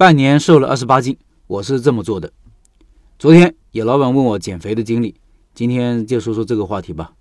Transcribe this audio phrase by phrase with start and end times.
[0.00, 1.14] 半年瘦了二十八斤，
[1.46, 2.32] 我是这么做的。
[3.18, 5.14] 昨天有老板问我减肥的经历，
[5.52, 7.12] 今天就说说这个话题吧。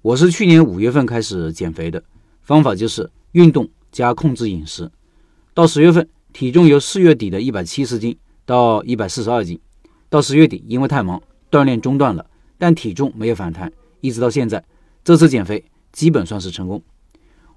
[0.00, 2.00] 我是去年五月份开始减肥的，
[2.40, 4.88] 方法就是运动加控制饮食。
[5.54, 9.58] 到十月份，体重由四月底的一百七十斤到一百四十二斤。
[10.08, 11.20] 到十月底，因为太忙，
[11.50, 12.24] 锻炼中断了，
[12.56, 14.64] 但体重没有反弹，一直到现在。
[15.02, 16.80] 这次减肥基本算是成功。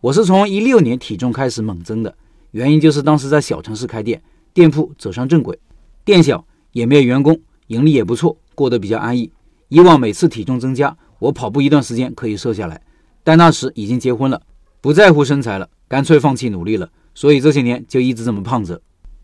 [0.00, 2.16] 我是从一六年体重开始猛增的，
[2.52, 4.22] 原因就是当时在小城市开店，
[4.56, 5.58] 店铺走上正轨，
[6.02, 9.30] 店小也没有员工，盈利也不错，过得比较安逸。
[9.68, 12.80] 以往每次体重增加，我跑步一段时间可以瘦下来，
[13.22, 14.40] 但那时已经结婚了，
[14.80, 18.80] 不在乎身材了，干脆放弃努力了，所以这些年就一直这么胖着。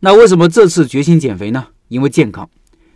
[0.00, 1.68] 那为什么这次决心减肥呢？
[1.88, 2.46] 因为健康。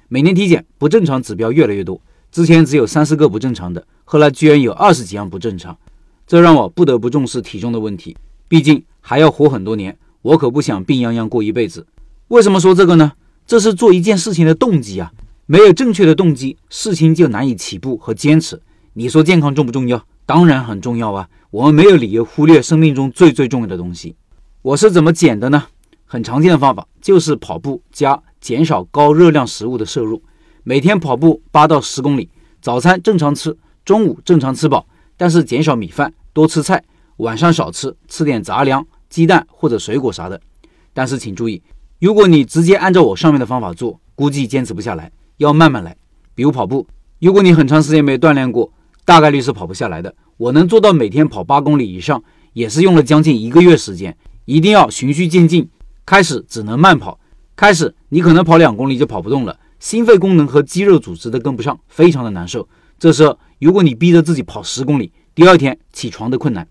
[0.09, 1.99] 每年体检不正常指标越来越多，
[2.31, 5.79] 之前只有三四个不正常的，后来居然有二十几样不正常。
[6.27, 8.15] 这让我不得不重视体重的问题，
[8.49, 11.87] 毕竟还要活很多年，我可不想病殃殃过一辈子。
[12.29, 13.13] 为什么说这个呢？
[13.47, 15.11] 这是做一件事情的动机啊，
[15.47, 18.61] 没有正确的动机，事情就难以起步和坚持。
[18.93, 20.05] 你说健康重不重要？
[20.27, 24.15] 当然很重要啊，我们没有理由忽略生命中最最重要的东西。
[24.61, 25.65] 我是怎么减的呢？
[26.05, 30.23] 很常见的方法就是跑步加减少高热量食物的摄入，
[30.65, 32.29] 每天跑步八到十公里，
[32.61, 36.13] 早餐正常吃，中午正常吃饱，但是减少米饭。
[36.35, 36.85] 多吃菜，
[37.17, 40.39] 晚上少吃，吃点杂粮、鸡蛋或者水果啥的。
[40.93, 41.63] 但是请注意，
[42.01, 45.97] 如果你直接按照我上面的方法做，估计坚持不下来，要慢慢来。
[46.33, 46.87] 比如跑步，
[47.19, 48.73] 如果你很长时间没锻炼过，
[49.05, 50.15] 大概率是跑不下来的。
[50.37, 54.17] 我能做到每天跑八公里以上，也是用了将近一个月时间。
[54.45, 55.69] 一定要循序渐进，
[56.07, 57.19] 开始只能慢跑，
[57.57, 62.69] 开始你可能跑两公里就跑不动了，心肺功能和肌肉组织都跟不上，非常的难受。
[62.97, 66.67] 这时候，如果你逼着自己跑十公里，第二天起床的困难，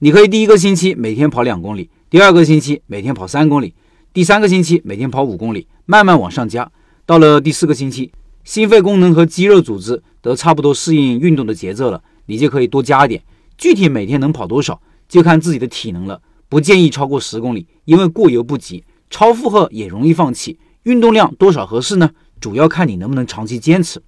[0.00, 3.72] 你可以第一个星期每天跑两公里，第二个星期每天跑三公里，
[4.14, 6.70] 第三个星期每天跑五公里，慢慢往上加。
[7.04, 8.12] 到了第四个星期，
[8.44, 13.20] 心肺功能和肌肉组织都差不多适应运动的节奏了，你就可以多加一点。
[13.58, 16.22] 具体每天能跑多少，就看自己的体能了。
[16.48, 20.60] 不建议超过十公里，因为过犹不及，超负荷也容易放弃。
[20.84, 22.08] 运动量多少合适呢？
[22.40, 24.00] 主要看你能不能长期坚持。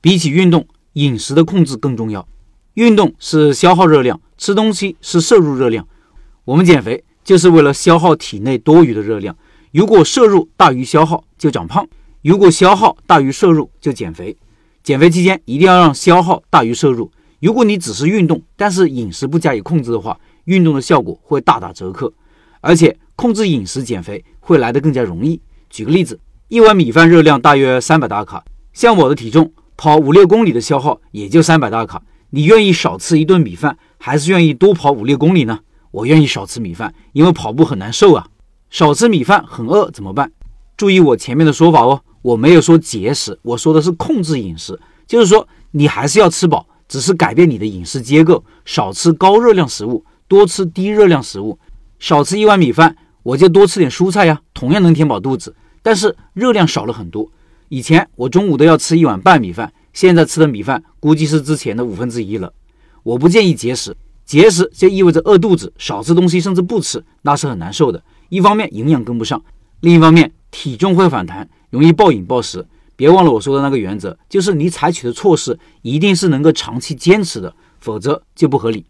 [0.00, 2.26] 比起运动，饮食的控制更重要。
[2.74, 5.86] 运动是消耗热量，吃东西是摄入热量。
[6.44, 9.36] 我们减肥就是为了消耗体内多余的热量。
[9.74, 11.84] 如果摄入大于消耗，就长胖；
[12.22, 14.36] 如果消耗大于摄入，就减肥。
[14.84, 17.10] 减肥期间一定要让消耗大于摄入。
[17.40, 22.12] 如果你只是运动，但是饮食不加以控制的话，运动的效果会大打折扣。
[22.60, 25.40] 而且控制饮食减肥会来得更加容易。
[25.68, 32.00] 举个例子，一碗米饭热量大约三百大卡，像我的体重，跑五六公里的消耗也就三百大卡。
[32.30, 35.58] 你愿意少吃一顿米饭，还是愿意多跑五六公里呢？
[35.90, 38.28] 我愿意少吃米饭，因为跑步很难受啊。
[38.74, 40.32] 少吃米饭很饿怎么办？
[40.76, 44.76] 注意我前面的说法哦，我没有说节食，我说的是控制饮食，
[45.06, 51.56] 就是说你还是要吃饱，只是改变你的饮食结构，少吃高热量食物，多吃低热量食物。
[52.00, 57.30] 少吃一碗米饭，我就多吃点蔬菜呀，同样能填饱肚子，但是热量少了很多。
[57.68, 59.72] 以前我中午都要吃一碗半米饭。
[59.92, 62.52] 现在吃的米饭估计是之前的五分之一了。
[63.04, 63.96] 我不建议节食，
[64.26, 68.02] 节食就意味着饿肚子，少吃东西甚至不吃，那是很难受的。
[68.34, 69.40] 一方面营养跟不上，
[69.78, 72.66] 另一方面体重会反弹，容易暴饮暴食。
[72.96, 78.84] 别忘了我说的那个原则，就是你采取的措施一定是能够长期坚持的，否则就不合理。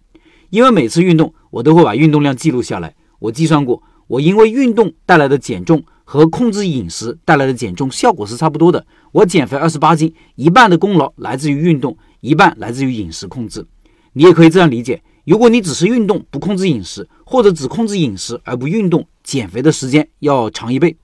[0.49, 5.85] 因为每次运动我都会把运动量记录下来，我计算过，我因为运动带来的减重。
[6.07, 8.87] 和控制饮食带来的减重效果是差不多的。
[9.13, 13.67] 我减肥二十八斤，一半的功劳来自于运动，一半来自于饮食控制。
[14.13, 20.97] 你也可以这样理解：如果你只是运动不控制饮食，或者只控制饮食而不运动，减肥的时间要长一倍。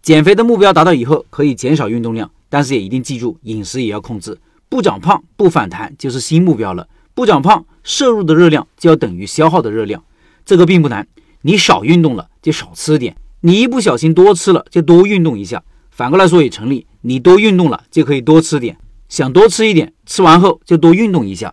[0.00, 4.38] 减肥的目标达到以后，可以减少运动量，但是也一定记住饮食也要控制。
[4.70, 6.88] 不长胖不反弹就是新目标了。
[7.12, 10.02] 不长胖，摄入的热量就要等于消耗的热量，
[10.46, 11.06] 这个并不难。
[11.42, 13.16] 你少运动了，就少吃点。
[13.40, 15.62] 你一不小心多吃了，就多运动一下。
[15.90, 18.78] 反过来说也成立，你多运动了，就可以多吃点。
[19.08, 21.52] 想多吃一点，吃完后就多运动一下。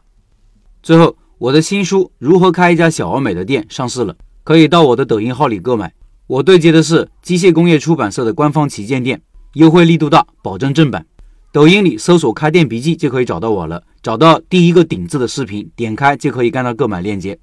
[0.83, 4.15] 最后，我的新书《如何开一家小而美的店》上市了，
[4.47, 5.93] 可以到我的抖音号里购买。
[6.25, 9.21] 我对接的是机械工业出版社的官方旗舰店，
[9.55, 11.05] 优惠力度大，保证正版。
[11.51, 17.37] 抖音里搜索“开店笔记”就可以找到我了，找到第一个顶字的视频，点开就可以看到购买链接。